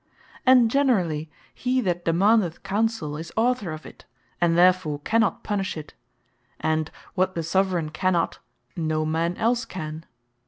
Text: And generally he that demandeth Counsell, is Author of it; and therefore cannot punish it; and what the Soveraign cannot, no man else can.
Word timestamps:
And 0.47 0.71
generally 0.71 1.29
he 1.53 1.79
that 1.81 2.03
demandeth 2.05 2.63
Counsell, 2.63 3.17
is 3.17 3.31
Author 3.37 3.71
of 3.71 3.85
it; 3.85 4.05
and 4.41 4.57
therefore 4.57 4.97
cannot 5.01 5.43
punish 5.43 5.77
it; 5.77 5.93
and 6.59 6.89
what 7.13 7.35
the 7.35 7.43
Soveraign 7.43 7.89
cannot, 7.91 8.39
no 8.75 9.05
man 9.05 9.37
else 9.37 9.63
can. 9.63 10.07